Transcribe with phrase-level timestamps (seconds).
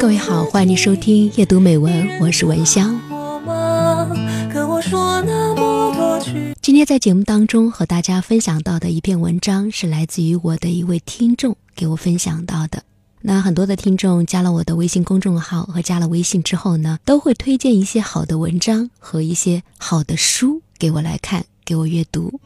[0.00, 2.98] 各位好，欢迎收听夜读美文，我是文香。
[6.62, 12.82] 今天在节目当中和大家分享到的一篇文章，是来自于我的一位听众给我分享到的。
[13.20, 22.40] 那很多的听众加了我的微信公众号和加了微信之后呢，都会推荐一些好的文章和一些好的书给我来看，给我阅读。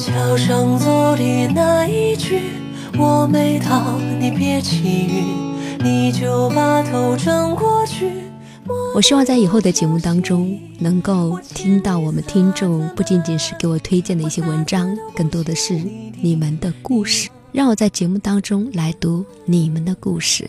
[0.00, 2.40] 桥上走的那一句
[2.98, 8.10] “我没到，你别起晕”，你就把头转过去。
[8.94, 15.74] 我希望在以后的节目当中，能够听到我们听众不仅仅是给我推荐的一些文章，更多的是
[16.22, 20.48] 你们的故事，让我在节目当中来读你们的故事。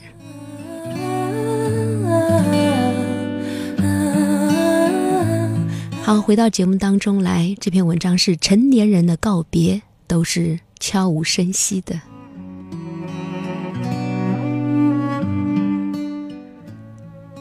[6.03, 12.01] 好，回到节目当中来，这篇文章是成年人的告别都是悄无声息的。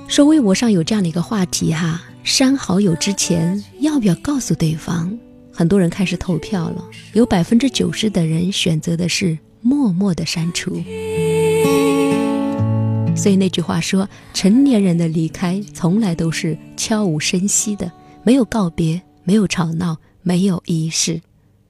[0.06, 5.19] 说微博上有这样的一个话题哈，删好友之前要不要告诉对方？
[5.50, 10.83] 很多人开始投票了，有百分之九十的人选择的是默默的删除。
[13.16, 17.91] 所以那句话说，成年人的离开从来都是悄无声息的，
[18.22, 21.20] 没有告别，没有吵闹，没有仪式。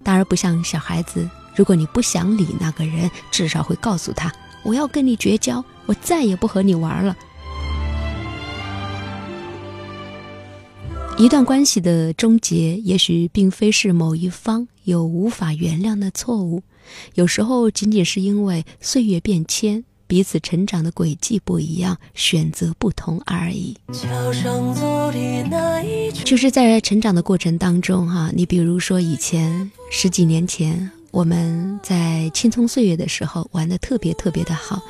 [0.03, 4.33] 当然不像小孩子，如果你不想理那个人，至少会告诉他
[4.65, 7.17] ：“我要跟你绝交，我再也不和你玩了。”
[11.19, 16.63] 一段关系的终结，也许并非是某一方有无法原谅的错误，
[17.15, 23.77] 有时候仅仅是因为岁月变迁，彼此成长的轨迹不一样，选择不同而已。
[26.25, 34.83] 就是在成长的过程当中，哈，你比如说以前十几年前，我们在青葱岁月的时候玩的特别特别的好，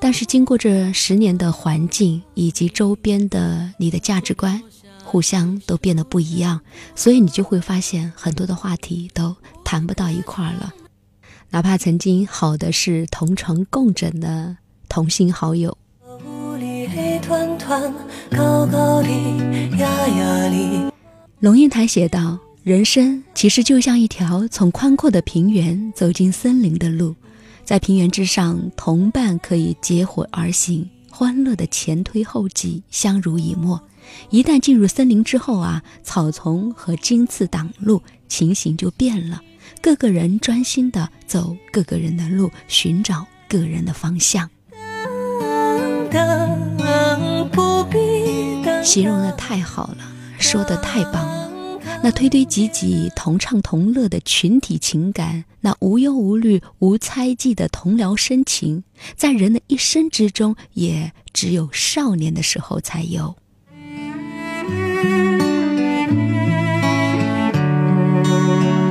[0.00, 4.60] 但是经过这十年的环境以及周边的你的价值观。
[5.04, 6.60] 互相都变得不一样，
[6.96, 10.74] 所以你就会发现很多的话题都谈不到一块儿了。
[11.50, 14.56] 哪怕曾经好的是同床共枕的
[14.94, 15.76] 同性好友。
[21.40, 27.12] 龙应台写道：“人生其实就像一条从宽阔的平原走进森林的路，
[27.64, 33.82] 在平原之上，同伴可以结伙而行，欢乐的前推后继，相濡以沫。”
[34.30, 39.42] 一旦进入森林之后啊，草丛和荆刺挡路，情形就变了。
[39.82, 44.48] 各个人专心的走各个人的路，寻找个人的方向。
[48.82, 49.98] 形容的太好了，
[50.38, 51.50] 说的太棒了。
[52.02, 58.84] 那推推挤挤、同唱同乐的群体情感，那无忧无虑、无猜忌的同僚深情，
[59.16, 63.34] 在人的一生之中，也只有少年的时候才有。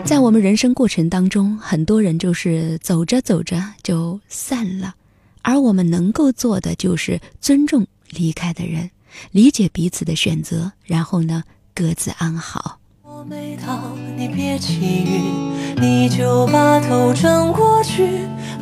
[0.04, 4.96] 在我们人生过程当中，很多人就是走着走着就散了，
[5.44, 8.90] 而我们能够做的就是尊重离开的人，
[9.32, 11.44] 理解彼此的选择，然后呢，
[11.76, 12.80] 各自安好。
[13.04, 18.04] 我没到，你别起晕，你就把头转过去，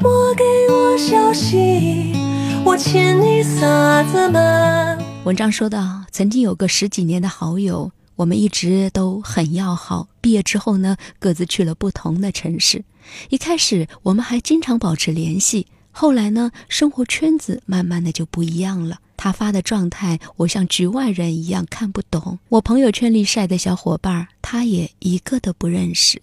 [0.02, 2.14] 莫给我消息，
[2.66, 4.98] 我欠你啥子嘛？
[5.24, 7.92] 文章说到，曾经有个十几年的好友。
[8.18, 10.08] 我们一直都很要好。
[10.20, 12.84] 毕业之后呢，各自去了不同的城市。
[13.30, 19.00] 一开始我们还经常保持联系，后来呢，生活圈子慢慢的就不一样了。
[19.18, 22.40] 他发的状态，我像局外人一样看不懂。
[22.50, 26.20] 我朋友圈里晒的小伙伴，他也一个都不认识。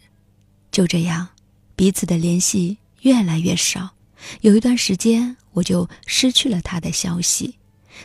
[0.73, 1.28] 就这样，
[1.77, 3.91] 彼此的联系越来越少。
[4.41, 7.55] 有一段时间，我就失去了他的消息。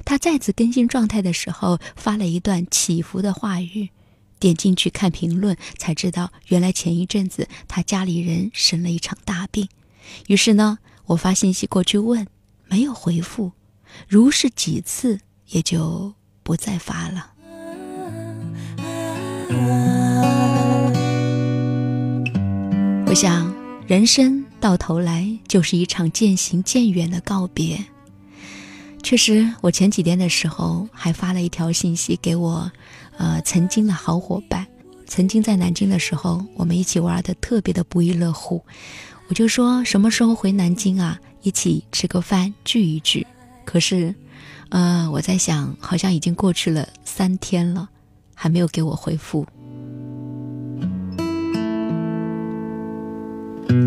[0.05, 3.89] 他再次更新状态的时候，发了一段起伏的话语，
[4.37, 9.67] 点进去看评论，才知道原来前一阵子他家里人生了一场大病。
[10.27, 12.25] 于是呢，我发信息过去问，
[12.67, 13.51] 没有回复，
[14.07, 15.19] 如是几次，
[15.49, 16.13] 也就
[16.43, 17.31] 不再发了。
[23.05, 23.53] 我想，
[23.85, 27.83] 人生到头来就是一场渐行渐远的告别。
[29.03, 32.71] 确实，我前几天的时候还发了一条信息给我，
[33.17, 34.65] 呃，曾经的好伙伴，
[35.05, 38.63] 曾经在南京的时候，我们一起玩的特别的不亦乐乎。
[39.29, 43.25] 我就说什么时候回南京啊，一起吃个饭聚一聚。
[43.65, 44.13] 可是，
[44.69, 47.89] 呃，我在想，好像已经过去了三天了，
[48.35, 49.45] 还没有给我回复。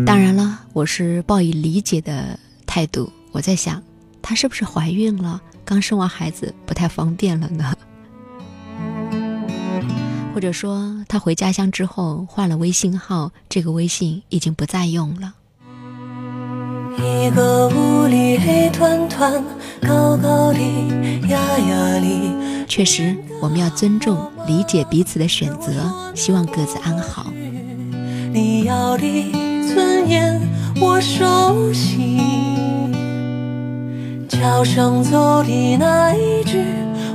[0.05, 0.63] 当然了。
[0.73, 2.37] 我是抱以理解的
[2.67, 3.11] 态度。
[3.31, 3.81] 我在想，
[4.21, 7.73] 她是不是怀孕了，刚生完孩子不太方便了呢？
[10.37, 15.33] 或者说，他回家乡之后换了微信号，这个微信已经不再用了。
[16.95, 19.43] 一个屋里黑团团，
[19.81, 20.59] 高高的，
[21.27, 22.65] 压压的。
[22.67, 25.71] 确实，我们要尊重、理解彼此的选择，
[26.13, 27.25] 希望各自安好。
[28.31, 29.31] 你要的
[29.73, 30.39] 尊严，
[30.79, 32.21] 我熟悉。
[34.29, 36.63] 桥上走的那一句，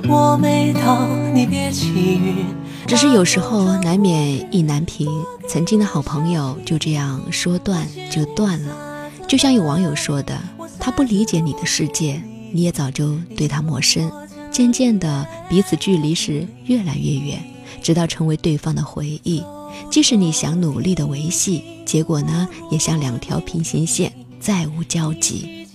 [0.08, 2.46] 我没到，你别起晕。
[2.87, 5.08] 只是有时候难免意难平，
[5.49, 9.11] 曾经的好朋友就这样说断就断了。
[9.26, 10.38] 就像有网友说的，
[10.79, 12.20] 他不理解你的世界，
[12.52, 14.11] 你也早就对他陌生。
[14.50, 17.43] 渐渐的，彼此距离是越来越远，
[17.82, 19.43] 直到成为对方的回忆。
[19.90, 25.67] 即使你想努力的维系，结果呢，也像两条平行线，再无交集。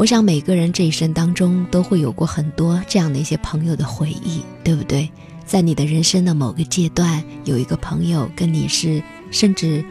[0.00, 5.06] 我想每个人这一生当中都会有过很多这样的一些朋友的回忆，对不对？
[5.44, 9.84] 在你的人生的某个阶段，有一个朋友跟你是，甚至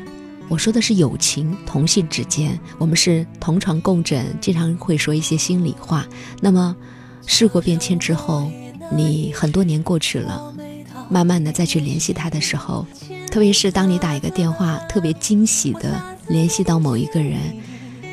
[0.47, 6.07] 我说的是友情，同性之间，我们是同床共枕，经常会说一些心里话。
[6.41, 6.75] 那么，
[7.27, 8.49] 事过变迁之后，
[8.91, 10.51] 你很多年过去了，
[11.07, 12.83] 慢慢的再去联系他的时候，
[13.29, 17.37] 特别是当你打一个电话，特别惊喜的联系到某一个人，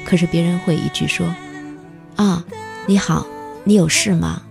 [0.04, 1.26] 可是别人会一句说
[2.16, 2.44] ：“啊，
[2.86, 3.26] 你好，
[3.64, 4.42] 你有事吗？”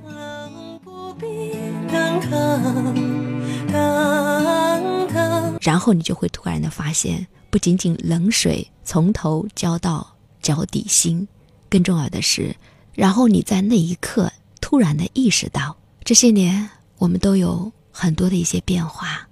[5.62, 11.28] 然后你就会突然的发现，不仅仅冷水从头浇到脚底心，
[11.70, 12.56] 更重要的是，
[12.94, 14.32] 然后你在那一刻
[14.62, 16.70] 突然的意识到，这些年
[17.00, 19.28] 我们都有很多的一些变化。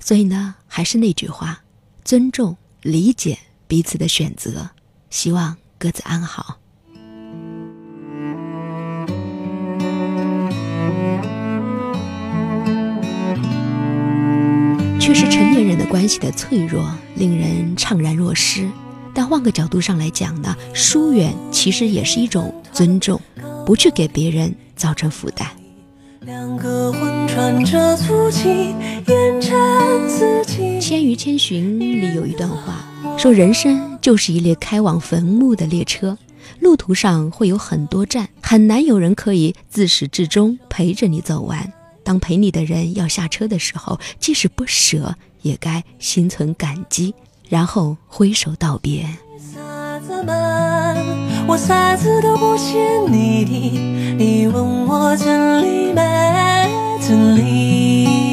[0.00, 1.62] 所以呢，还是那句话，
[2.04, 3.38] 尊重、理解
[3.68, 4.68] 彼此的选择，
[5.10, 6.58] 希望各自安好。
[16.06, 18.70] 关系的脆弱，令人怅然若失。
[19.12, 23.20] 但换个角度上来讲呢，疏远其实也是一种尊重，
[23.66, 25.48] 不去给别人造成负担。
[30.80, 32.84] 《千与千寻》里有一段话
[33.18, 36.16] 说：“人生就是一列开往坟墓的列车，
[36.60, 41.68] 路途上会有很多站，很难有人可以自始至终陪着你走完。”
[42.06, 47.12] 当陪你的人要下车的时候，即使不舍，也该心存感激，
[47.48, 49.04] 然后挥手道别。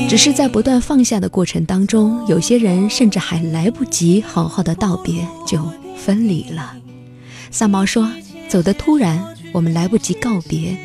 [0.07, 5.59] 只是在不断放下的过程当中，有些人甚至还来不及好好的道别，就
[5.97, 6.75] 分离了。
[7.49, 8.07] 三毛说
[8.47, 10.77] ：“走得突然，我们来不及告别，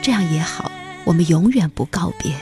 [0.00, 0.70] 这样也好。”
[1.06, 2.32] 我们永远不告别。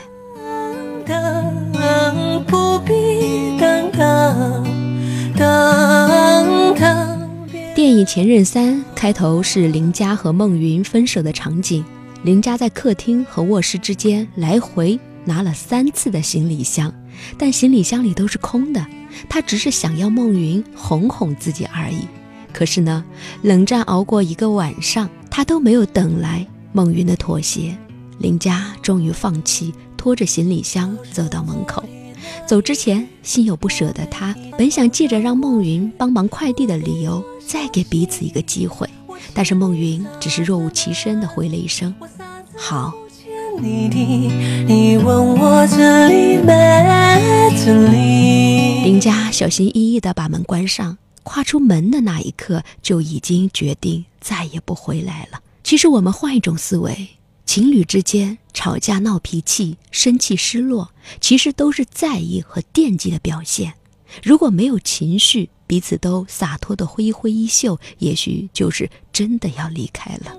[7.75, 11.85] 电影《前任三》开头是林佳和孟云分手的场景，
[12.23, 16.91] 林佳在客厅和卧室之间来回拿了三次的行李箱，
[17.37, 18.83] 但行李箱里都是空的，
[19.29, 22.07] 他只是想要孟云哄哄自己而已。
[22.51, 23.05] 可是呢，
[23.43, 27.77] 冷战熬过一个晚上，他都没有等来孟云的妥协。
[28.19, 31.83] 林佳终于放弃，拖着行李箱走到门口。
[32.47, 38.89] 走之前，心有不舍的他，本想借着让孟云帮忙快递的理由，再给彼此一个机会。
[39.33, 41.93] 但是孟云只是若无其事的回了一声
[42.55, 42.93] ：“好。”
[48.83, 55.39] 林佳小心翼翼的把门关上，跨出门的那一刻，就已经决定再也不回来了。
[55.63, 57.07] 其实，我们换一种思维。
[57.45, 63.73] 情侣之间吵架、闹脾气、生气、失落，其实都是在意和惦记的表现。
[64.23, 70.35] 如果没有情绪，彼此都洒脱的挥一挥衣袖，也许就是真的要离开了。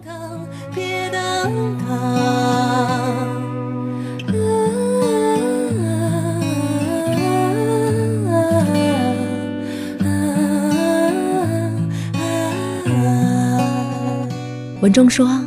[14.80, 15.45] 文中说。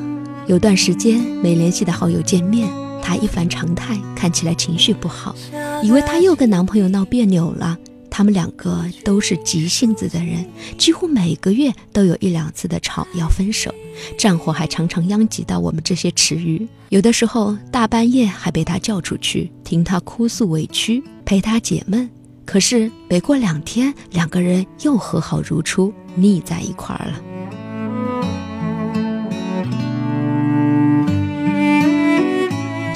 [0.50, 2.68] 有段时间没联系的好友见面，
[3.04, 5.36] 她一反常态，看起来情绪不好，
[5.84, 7.78] 以为她又跟男朋友闹别扭了。
[8.10, 10.44] 他们两个都是急性子的人，
[10.76, 13.72] 几乎每个月都有一两次的吵要分手，
[14.18, 16.68] 战火还常常殃及到我们这些池鱼。
[16.90, 22.10] 有的时候大半夜还被他叫出去听他哭诉委屈，陪他解闷。
[22.44, 27.22] 可是没过两天，两个人又和好如初，腻在一块儿了。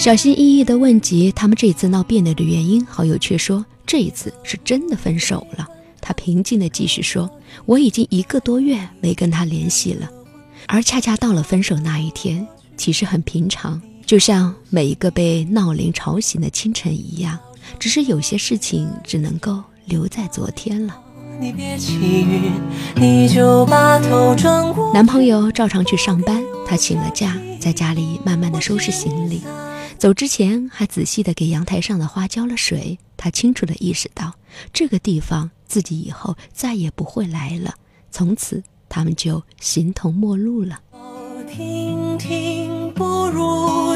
[0.03, 5.65] 小心翼翼地问及他们这次闹别扭的原因，好友却说这一次是真的分手了。
[6.01, 7.31] 他平静地继续说
[7.65, 10.09] ：“我已经一个多月没跟他联系了，
[10.67, 12.45] 而恰恰到了分手那一天，
[12.75, 17.39] 其实很平常，就像每一个被闹铃吵醒的清晨一样。
[17.79, 20.99] 只是有些事情只能够留在昨天了。”
[24.93, 29.41] 男朋友照常去上班，他请了假，在家里慢慢的收拾行李。
[30.03, 32.99] 走之前还仔细的给阳台上的花浇了水。
[33.15, 34.33] 他清楚的意识到，
[34.73, 37.73] 这个地方自己以后再也不会来了。
[38.11, 40.81] 从此，他们就形同陌路了。
[41.49, 43.95] 听听不如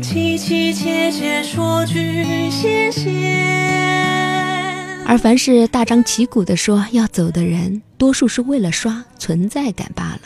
[0.00, 3.10] 凄凄切切说句谢谢。
[5.06, 10.22] 而凡是大张旗鼓的说要走的人，多数是为了刷存在感罢了。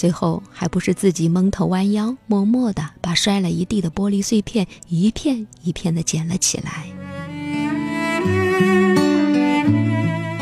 [0.00, 6.86] 最后还不是自己蒙头弯腰，默默地把摔了一地的玻璃碎片一片一片地捡了起来。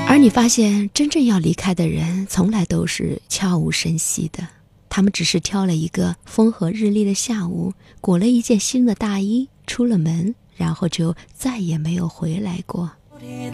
[0.06, 4.46] 而你发现，真正要离开的人，从来都是悄无声息的。
[4.88, 12.88] 他们只是挑了一个风和日丽的下午，裹了一件新的大衣，出了门，然后就再也没有回来过。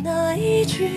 [0.03, 0.91] 那一句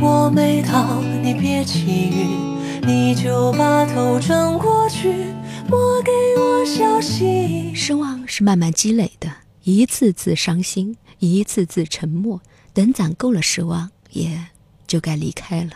[0.00, 2.58] 我没到，你别起晕。
[2.86, 5.12] 你就把头转过去，
[5.68, 6.10] 莫给
[6.40, 7.74] 我消息。
[7.74, 9.30] 失望是慢慢积累的，
[9.62, 12.40] 一次次伤心，一次次沉默，
[12.72, 14.38] 等攒够了失望，也
[14.86, 15.72] 就该离开了。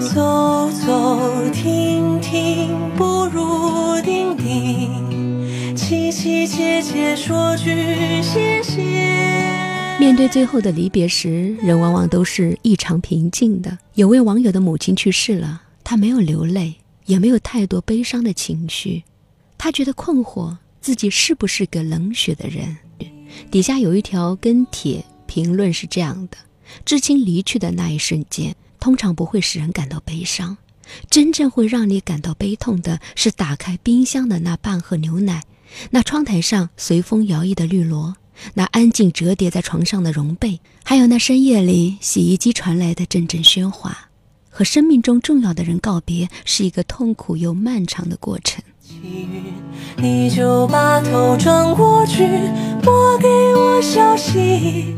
[0.00, 2.70] 走走停停，
[6.72, 8.80] 凄切切说句谢谢。
[10.00, 13.78] 面对最后的离别时，人往往都是异常平静的。
[13.94, 19.04] 有位网友的母亲去世了，他没有流泪，也没有太多悲伤的情绪，
[19.58, 22.78] 他觉得困惑，自己是不是个冷血的人？
[23.50, 26.38] 底下有一条跟帖评论是这样的：
[26.86, 30.56] 至亲离去的那一瞬间，通常不会使人感到悲伤，
[31.10, 35.42] 真正会让你感到悲痛的是打开冰箱的那半盒牛奶，
[35.90, 38.16] 那窗台上随风摇曳的绿萝。
[38.54, 44.08] 那安静折叠在床上的绒被，还有那深夜里洗衣机传来的阵阵喧哗，
[44.48, 48.64] 和生命中重要的人告别，是一个痛苦又漫长的过程。
[49.96, 52.26] 你就把头转过去，
[52.82, 54.94] 拨给我消息。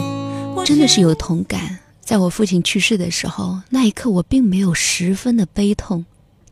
[0.65, 6.07] 真的是有同感，在我父亲去世的时候，那一刻我并没有十分的悲痛。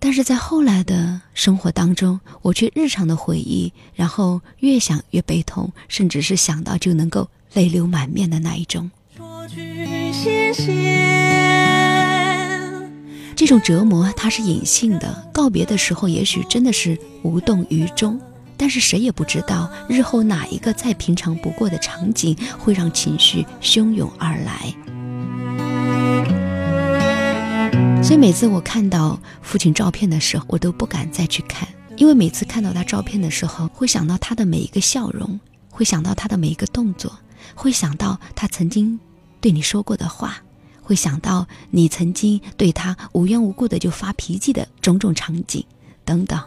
[0.05, 8.91] 但是在后来的生活当中，我却日常的回忆，然后越想越悲痛，甚至是想到就能够泪流满面的那一种。
[13.37, 18.21] 这种折磨它是隐性的，告别的时候也许真的是无动于衷，
[18.57, 24.75] 但是谁也不知道日后哪一个再平常不过的场景会让情绪汹涌而来。
[28.03, 35.39] 所以每次我看到父亲照片的时候，我都不敢再去看，因为每次看到他照片的时候，会想到他的每一个笑容，
[35.71, 37.17] 会想到他的每一个动作，
[37.55, 38.99] 会想到他曾经
[39.41, 40.43] 对你说过的话，
[40.83, 45.65] 会想到你曾经对他无缘无故的就发脾气的种种场景
[46.05, 46.39] 等等。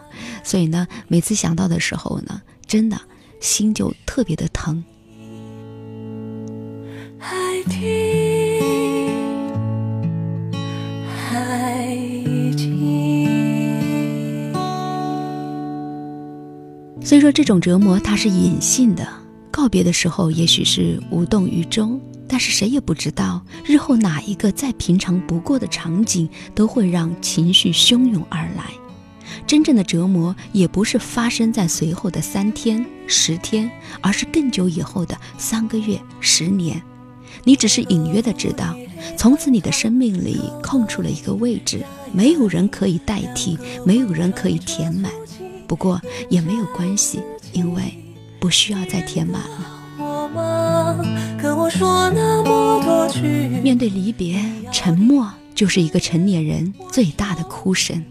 [0.43, 2.99] 所以呢，每次想到的时候呢，真的
[3.39, 4.83] 心就特别的疼。
[7.17, 7.33] 海
[7.69, 8.24] 听。
[17.05, 19.07] 所以说，这种折磨它是隐性的。
[19.51, 28.71] 告别的时候，也许是无动于衷，但是谁也不知道，日后哪一个再平常不过的场景，都会让情绪汹涌而来。
[29.45, 33.69] 真正的折磨，也不是发生在随后的三天、十天，
[34.01, 36.81] 而是更久以后的三个月、十年。
[37.43, 38.75] 你只是隐约的知道，
[39.15, 45.11] 从此你的生命里空出了一个位置，没有人可以代替，没有人可以填满。
[45.67, 47.21] 不过也没有关系，
[47.53, 47.83] 因为
[48.39, 49.71] 不需要再填满了。
[53.61, 58.03] 面对离别，沉默就是一个成年人最大的哭声。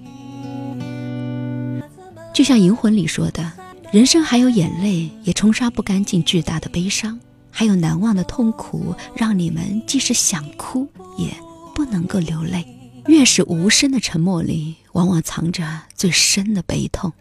[2.33, 3.53] 就像《银魂》里说的
[3.93, 7.17] ：“人生还有眼泪，也冲刷不干净巨大的悲伤；
[7.51, 11.29] 还有难忘的痛苦，让你们即使想哭，也
[11.75, 12.67] 不能够流泪。
[13.07, 17.13] 越是无声的沉默里，往往藏着最深的悲痛。”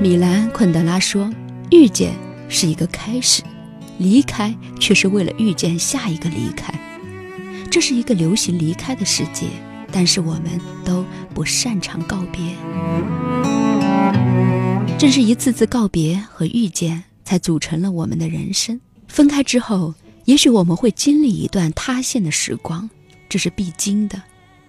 [0.00, 1.30] 米兰昆德拉说
[1.70, 2.14] ：“遇见
[2.48, 3.42] 是一个开始，
[3.98, 6.72] 离开却是为了遇见下一个离开。”
[7.70, 9.46] 这是一个流行离开的世界，
[9.90, 11.04] 但是我们都
[11.34, 12.40] 不擅长告别。
[14.96, 18.80] 正是一次次告别和遇见，才组成了我们的人生。
[19.08, 19.92] 分开之后，
[20.24, 22.88] 也许我们会经历一段塌陷的时光，
[23.28, 24.22] 这是必经的，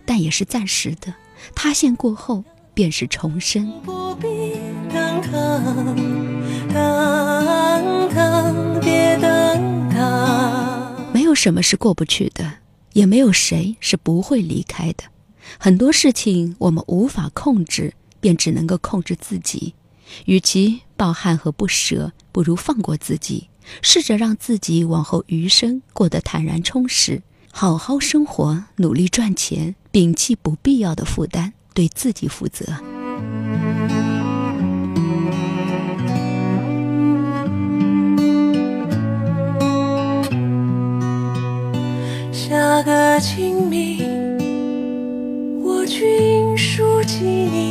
[0.05, 1.13] 但也是暂时的。
[1.55, 3.71] 塌陷过后，便是重生。
[3.83, 4.27] 不必
[4.91, 5.63] 等等，
[9.21, 11.11] 等等。
[11.13, 12.53] 没有什么是过不去的，
[12.93, 15.03] 也没有谁是不会离开的。
[15.59, 19.75] 很多事情我们无法控制，便只能够控制自己。
[20.25, 23.49] 与其抱憾和不舍，不如放过自己，
[23.81, 27.21] 试着让自己往后余生过得坦然充实，
[27.59, 32.67] 好好生活，努力赚钱，摒弃不必要的负担，对自己负责。
[42.31, 44.05] 下个清明，
[45.63, 47.66] 我君书记你，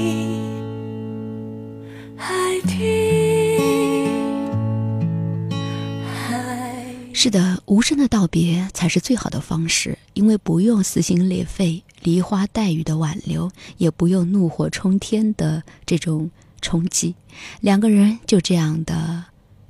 [7.86, 16.28] 声的道别才是最好的方式，因为不用撕心裂肺、梨花带雨的挽留，也不用怒火冲天的这种
[16.60, 17.14] 冲击，
[17.60, 19.22] 两个人就这样的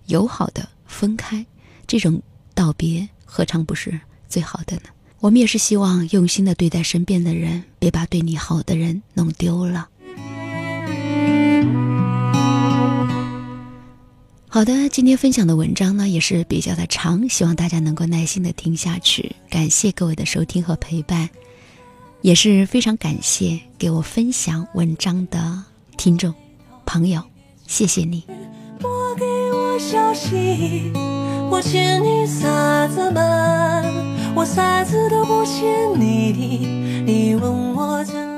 [0.06, 1.44] 友好的分开，
[1.86, 2.22] 这种
[2.54, 4.84] 道别何尝不是最好的呢？
[5.20, 9.90] 我们也是希望用心的对待身边的人，别把对你好的人弄丢了。
[14.56, 19.36] 好的，今天分享的文章呢也是比较的长，希望大家能够耐心的听下去。
[19.50, 21.28] 感谢各位的收听和陪伴，
[22.22, 25.62] 也是非常感谢给我分享文章的
[25.98, 26.32] 听众
[26.86, 27.22] 朋友，
[27.66, 28.24] 谢谢你。
[28.80, 30.90] 拨给我消息，
[31.50, 33.84] 我欠你啥子瞒？
[34.34, 38.35] 我啥子都不欠你的，你问我怎？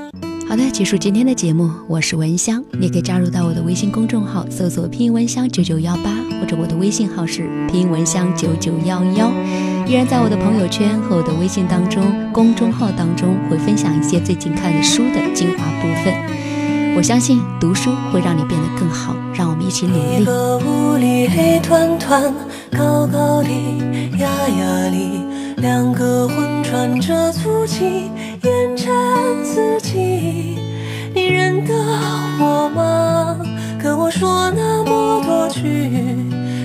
[0.48, 9.30] 好的，结束今天的节目，我是文香，你可以加入到我的微信公众号，搜索拼音文香九九幺八，或者我的微信号是拼音文香九九幺幺。
[9.86, 16.14] 依然在我的朋友圈和我的微信当中、公众号当中会分享一些最近看的书的精华部分。
[16.96, 20.24] 我相信读书会让你变得更好，让我们一起努力。
[20.64, 22.22] 屋里黑团团，
[22.72, 23.50] 高高的，
[24.18, 25.20] 压压里，
[25.58, 28.10] 两个魂穿着足迹，
[28.48, 30.58] 烟尘四季。
[31.14, 31.74] 你认得
[32.40, 33.36] 我吗？
[33.82, 35.62] 跟我说那么多句，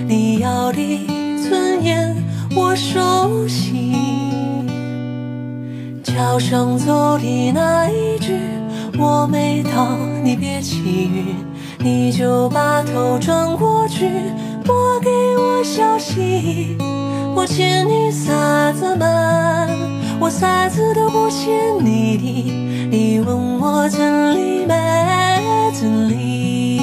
[0.08, 1.06] 你要的
[1.46, 2.16] 尊严
[2.56, 3.94] 我熟悉。
[6.02, 8.38] 桥上走的那一句，
[8.98, 10.80] 我没到，你别起
[11.12, 11.36] 晕，
[11.78, 14.08] 你就把头转过去，
[14.64, 16.76] 拨给我消息。
[17.36, 19.03] 我欠你啥子瞒？
[19.03, 19.03] 我啥
[21.34, 21.50] 见
[21.84, 24.72] 你，你问我真理没
[25.72, 26.78] 真理？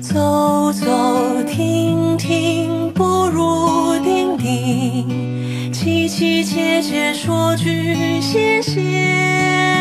[0.00, 9.79] 走走停停，不如定定，凄凄切切说句谢谢。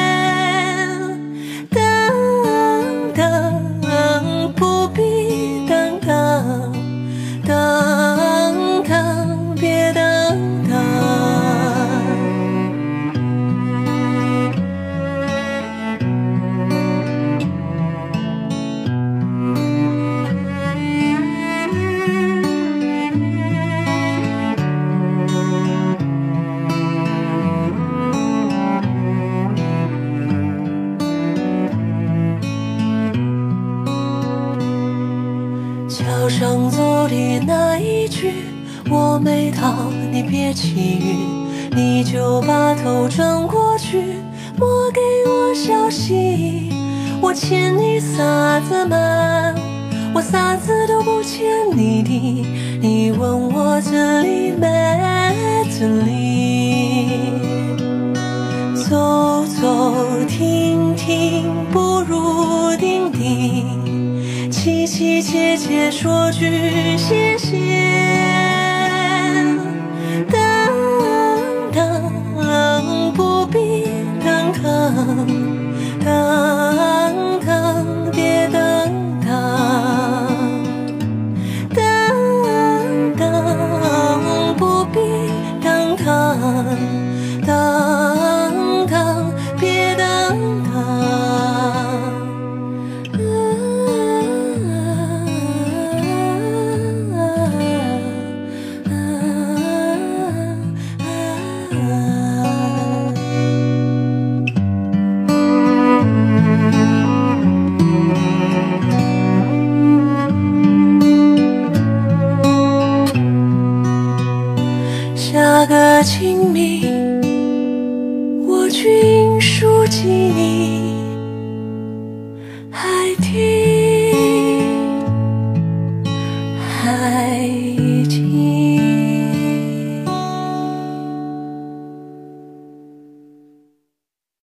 [40.59, 44.01] 起晕，你就把头转过去，
[44.57, 46.69] 莫给我消息。
[47.21, 49.55] 我欠你啥子嘛？
[50.13, 52.45] 我啥子都不欠你的，
[52.81, 54.67] 你问我这里没
[55.79, 57.07] 这里？
[58.75, 59.95] 走走
[60.27, 67.28] 停停，不如定定，凄凄切切说句谢